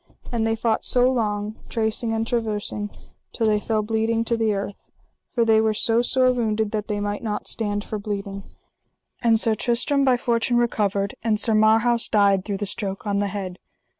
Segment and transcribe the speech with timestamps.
[0.31, 2.89] And they fought so long, tracing and traversing,
[3.33, 4.89] till they fell bleeding to the earth;
[5.29, 8.41] for they were so sore wounded that they might not stand for bleeding.
[9.21, 13.27] And Sir Tristram by fortune recovered, and Sir Marhaus died through the stroke on the
[13.27, 13.59] head.